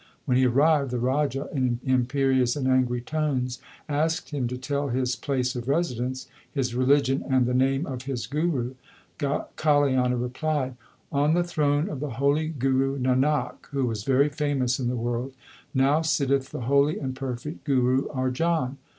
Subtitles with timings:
[0.25, 5.15] When he arrived, the Raja in imperious and angry tones asked him to tell his
[5.15, 8.73] place of residence, his religion, and the name of his guru.
[9.19, 10.75] Kaliana replied:
[11.11, 15.33] On the throne of the holy Guru Nanak, who was very famous in the world,
[15.71, 18.77] now sit tech the holy and perfect Guru Arjan.